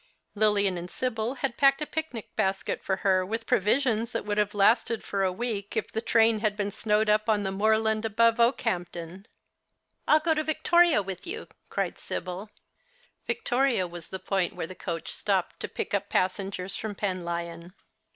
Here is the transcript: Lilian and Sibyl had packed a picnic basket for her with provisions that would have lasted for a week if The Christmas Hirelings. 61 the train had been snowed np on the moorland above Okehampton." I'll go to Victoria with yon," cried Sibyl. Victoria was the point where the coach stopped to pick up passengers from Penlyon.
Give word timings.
Lilian 0.33 0.79
and 0.79 0.89
Sibyl 0.89 1.35
had 1.45 1.57
packed 1.57 1.79
a 1.79 1.85
picnic 1.85 2.35
basket 2.35 2.83
for 2.83 2.95
her 3.05 3.23
with 3.23 3.45
provisions 3.45 4.13
that 4.13 4.25
would 4.25 4.39
have 4.39 4.55
lasted 4.55 5.03
for 5.03 5.23
a 5.23 5.31
week 5.31 5.77
if 5.77 5.91
The 5.91 6.01
Christmas 6.01 6.13
Hirelings. 6.13 6.37
61 6.39 6.39
the 6.39 6.39
train 6.39 6.39
had 6.41 6.57
been 6.57 6.71
snowed 6.71 7.07
np 7.07 7.29
on 7.31 7.43
the 7.43 7.51
moorland 7.51 8.05
above 8.05 8.39
Okehampton." 8.39 9.27
I'll 10.07 10.19
go 10.19 10.33
to 10.33 10.43
Victoria 10.43 11.03
with 11.03 11.27
yon," 11.27 11.49
cried 11.69 11.99
Sibyl. 11.99 12.49
Victoria 13.27 13.85
was 13.85 14.09
the 14.09 14.17
point 14.17 14.55
where 14.55 14.65
the 14.65 14.73
coach 14.73 15.13
stopped 15.13 15.59
to 15.59 15.67
pick 15.67 15.93
up 15.93 16.09
passengers 16.09 16.75
from 16.75 16.95
Penlyon. 16.95 17.73